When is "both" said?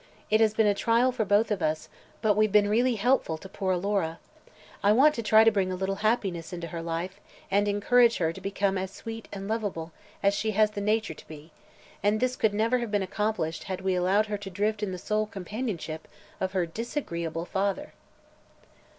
1.25-1.51